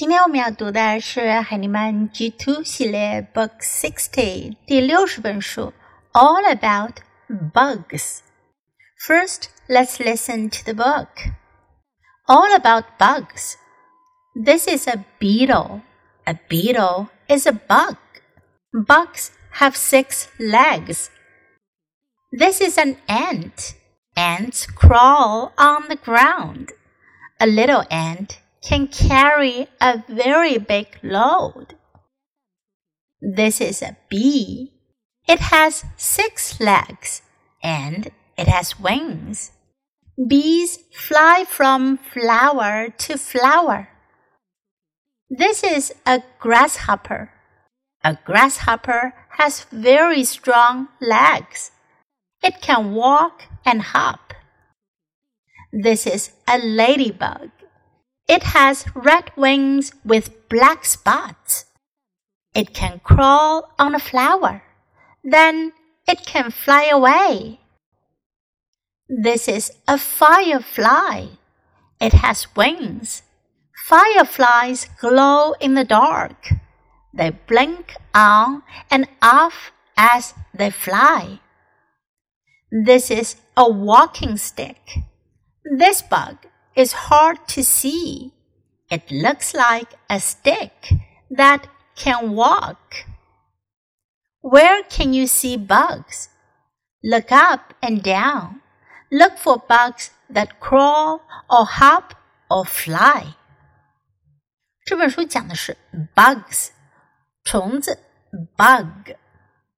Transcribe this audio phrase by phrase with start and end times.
[0.00, 5.72] 今天我们要读的是海尼曼 G2 系列 Book Sixty 第六十本书
[6.12, 6.96] All About
[7.30, 8.18] Bugs.
[9.00, 11.08] First, let's listen to the book.
[12.26, 13.54] All About Bugs.
[14.34, 15.80] This is a beetle.
[16.26, 17.96] A beetle is a bug.
[18.74, 21.08] Bugs have six legs.
[22.30, 23.76] This is an ant.
[24.14, 26.72] Ants crawl on the ground.
[27.40, 31.75] A little ant can carry a very big load.
[33.21, 34.73] This is a bee.
[35.27, 37.21] It has six legs
[37.63, 39.51] and it has wings.
[40.27, 43.89] Bees fly from flower to flower.
[45.29, 47.31] This is a grasshopper.
[48.03, 51.71] A grasshopper has very strong legs.
[52.43, 54.33] It can walk and hop.
[55.71, 57.51] This is a ladybug.
[58.31, 61.65] It has red wings with black spots.
[62.55, 64.63] It can crawl on a flower.
[65.21, 65.73] Then
[66.07, 67.59] it can fly away.
[69.09, 71.25] This is a firefly.
[71.99, 73.23] It has wings.
[73.89, 76.53] Fireflies glow in the dark.
[77.13, 81.41] They blink on and off as they fly.
[82.71, 84.79] This is a walking stick.
[85.77, 86.37] This bug
[86.74, 88.32] is hard to see.
[88.88, 90.92] It looks like a stick
[91.30, 93.06] that can walk.
[94.40, 96.28] Where can you see bugs?
[97.02, 98.60] Look up and down.
[99.10, 102.14] Look for bugs that crawl or hop
[102.48, 103.34] or fly.
[104.84, 105.76] 这本书讲的是
[106.14, 106.68] bugs，
[107.44, 107.98] 虫子
[108.56, 109.16] bug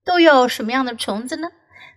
[0.04, 1.48] 都有什么样的虫子呢？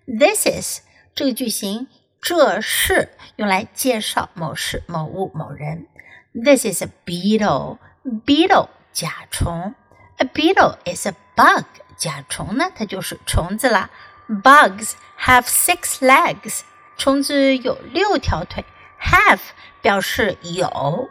[0.06, 0.82] This is
[1.14, 1.88] 这个句型
[2.26, 5.88] 这是用来介绍某事、某物、某人。
[6.34, 7.80] This is a beetle.
[8.04, 9.76] Beetle 甲虫。
[10.18, 11.66] A beetle is a bug.
[11.98, 13.90] 甲虫呢，它就是虫子啦。
[14.28, 16.62] Bugs have six legs.
[16.98, 18.64] 虫子有六条腿。
[19.02, 19.40] Have
[19.82, 21.10] 表示有。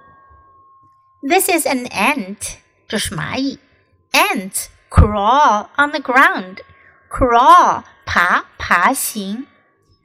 [1.22, 2.54] This is an ant.
[2.88, 3.58] 这是蚂蚁。
[4.12, 6.58] Ants crawl on the ground.
[7.10, 9.46] Crawl 爬爬行。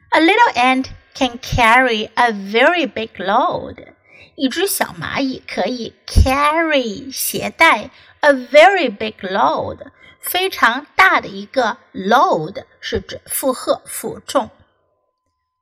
[0.09, 3.93] A little ant can carry a very big load.
[4.35, 7.89] 一只小蚂蚁可以 carry 携带
[8.19, 14.49] a very big load 非常大的一个 load 是指负荷负重，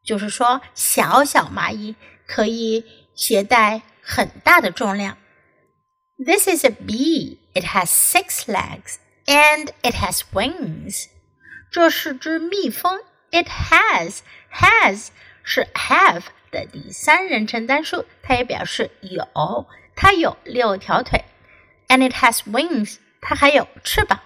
[0.04, 1.96] 就是说小小蚂蚁
[2.26, 2.84] 可以
[3.14, 5.18] 携带很大的重量。
[6.18, 7.38] This is a bee.
[7.54, 8.96] It has six legs
[9.26, 11.08] and it has wings.
[11.72, 13.00] 这是只蜜蜂。
[13.32, 14.20] It has
[14.52, 15.08] has
[15.48, 21.24] 是 have 的第三人称单数，它也表示有，它有六条腿，
[21.88, 24.20] and it has wings，它还有翅膀。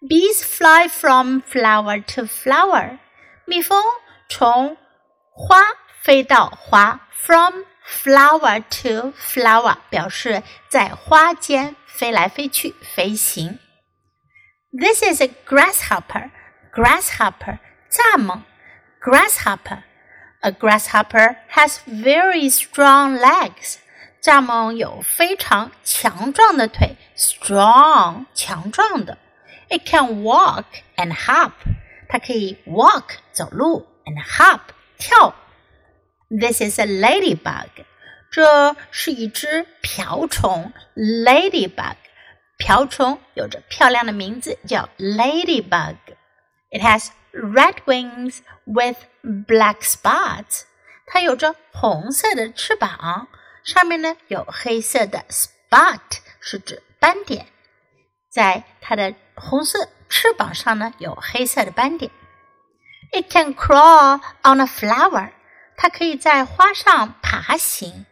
[0.00, 2.98] Bees fly from flower to flower，
[3.46, 3.82] 蜜蜂
[4.28, 4.76] 从
[5.30, 5.62] 花
[6.02, 13.58] 飞到花，from flower to flower 表示在花间飞来飞去飞行。
[14.72, 17.58] This is a grasshopper，grasshopper
[17.90, 18.42] 蚱蜢，
[19.00, 19.84] grasshopper。
[20.40, 23.76] a grasshopper has very strong legs.
[24.22, 29.18] 蚱蜢有非常强壮的腿，strong 强壮的。
[29.68, 30.64] It can walk
[30.96, 31.52] and hop.
[32.08, 34.60] 它可以 walk 走路 and hop
[34.98, 35.34] 跳。
[36.28, 37.68] This is a ladybug.
[38.30, 41.96] 这是一只瓢虫，ladybug。
[42.56, 45.96] 瓢虫有着漂亮的名字，叫 ladybug。
[46.70, 50.62] It has red wings with black spots。
[51.06, 53.28] 它有着红色的翅膀，
[53.62, 56.00] 上面呢有黑色的 spot，
[56.40, 57.46] 是指斑点。
[58.30, 62.10] 在它的红色翅膀上呢有黑色的斑点。
[63.12, 65.30] It can crawl on a flower。
[65.76, 68.06] 它可以在花上爬行。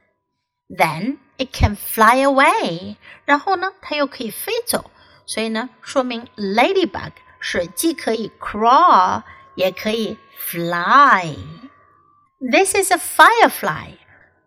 [0.68, 2.96] Then it can fly away。
[3.24, 4.90] 然后呢，它又可以飞走。
[5.26, 9.22] 所以呢，说明 ladybug 是既可以 crawl
[9.54, 13.98] 也可以 fly。This is a firefly。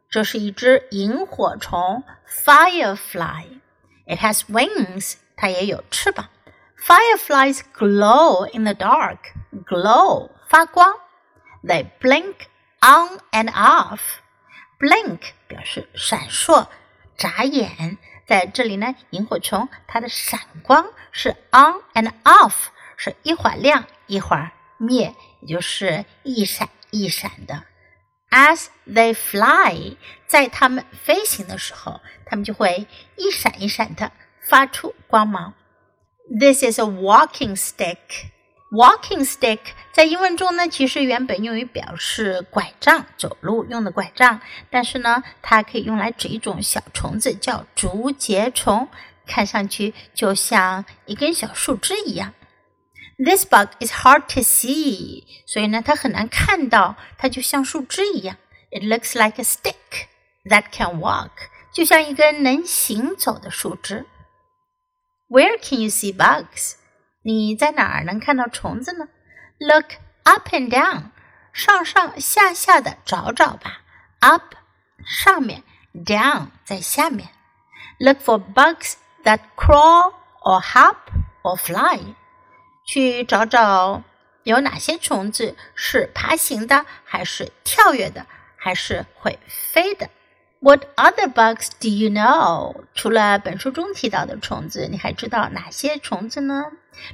[0.09, 5.15] 这是一只萤火虫 firefly。It has wings。
[5.37, 6.29] 它也有翅膀。
[6.77, 9.17] Fireflies glow in the dark.
[9.65, 10.93] Glow 发光。
[11.63, 12.35] They blink
[12.81, 13.99] on and off.
[14.79, 16.67] Blink 表示闪烁、
[17.17, 17.97] 眨眼。
[18.27, 22.53] 在这里呢，萤火虫它的闪光是 on and off，
[23.02, 27.64] 是一会儿亮一会儿灭，也就是一闪一闪的。
[28.28, 32.86] As they fly，在它们飞行的时候，它们就会
[33.16, 34.12] 一闪一闪的
[34.46, 35.54] 发出光芒。
[36.38, 37.96] This is a walking stick.
[38.70, 39.60] Walking stick
[39.94, 44.42] 在英文中呢，其实原本用于表示拐杖，走路用的拐杖。
[44.68, 48.86] 但是呢，它可以用来指一种小虫子，叫竹节虫，
[49.26, 52.34] 看上去就像一根小树枝一样。
[53.19, 58.37] This bug is hard to see，所以呢，它很难看到，它就像树枝一样。
[58.71, 60.07] It looks like a stick
[60.45, 61.31] that can walk，
[61.73, 64.05] 就像一根能行走的树枝。
[65.29, 66.75] Where can you see bugs？
[67.23, 69.07] 你在哪儿能看到虫子呢？
[69.59, 69.93] Look
[70.23, 71.11] up and down，
[71.53, 73.81] 上上下下的找找吧。
[74.19, 74.55] Up
[75.05, 77.29] 上面，down 在下面。
[77.99, 80.97] Look for bugs that crawl or hop
[81.43, 82.15] or fly，
[82.89, 84.03] 去找找
[84.43, 88.25] 有哪些虫子是爬行的，还是跳跃的，
[88.57, 90.09] 还是会飞的。
[90.59, 92.85] What other bugs do you know？
[92.95, 96.71] 除了本书中提到的虫子，你还知道哪些虫子呢？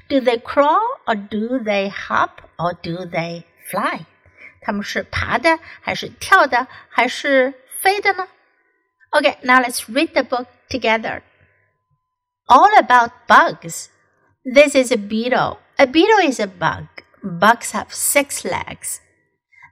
[0.07, 4.05] Do they crawl or do they hop or do they fly？
[4.61, 8.27] 它们是爬的，还是跳的，还是飞的呢？
[9.11, 11.21] Okay, now let's read the book together.
[12.47, 13.87] All about bugs.
[14.43, 15.57] This is a beetle.
[15.78, 16.86] A beetle is a bug.
[17.22, 19.02] Bugs have six legs.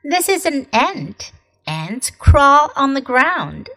[0.04, 1.32] This is an ant.
[1.66, 3.70] Ants crawl on the ground.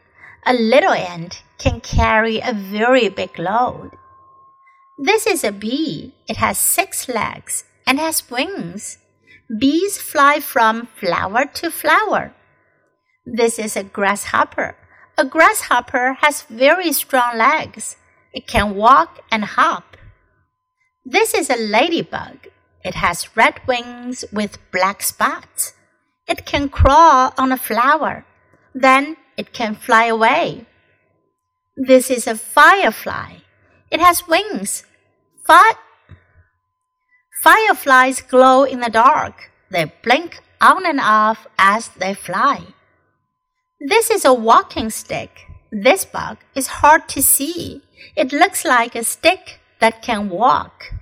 [0.45, 3.91] A little ant can carry a very big load.
[4.99, 6.15] This is a bee.
[6.27, 8.97] It has six legs and has wings.
[9.47, 12.33] Bees fly from flower to flower.
[13.25, 14.75] This is a grasshopper.
[15.17, 17.95] A grasshopper has very strong legs.
[18.33, 19.96] It can walk and hop.
[21.09, 22.49] This is a ladybug.
[22.83, 25.71] It has red wings with black spots.
[26.27, 28.25] It can crawl on a flower.
[28.75, 30.65] Then it can fly away.
[31.77, 33.37] This is a firefly.
[33.89, 34.83] It has wings.
[35.45, 35.79] Fi-
[37.41, 39.49] Fireflies glow in the dark.
[39.71, 42.73] They blink on and off as they fly.
[43.79, 45.45] This is a walking stick.
[45.71, 47.81] This bug is hard to see.
[48.17, 50.92] It looks like a stick that can walk.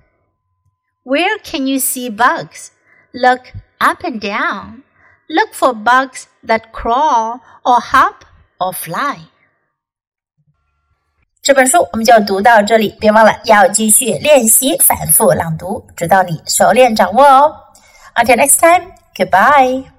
[1.04, 2.70] Where can you see bugs?
[3.12, 4.82] Look up and down.
[5.28, 8.24] Look for bugs that crawl or hop
[8.58, 9.18] or fly.
[11.42, 17.56] 这本书我们就读到这里，别忘了要继续练习反复朗读，直到你熟练掌握哦。
[18.14, 19.93] Until next time, goodbye.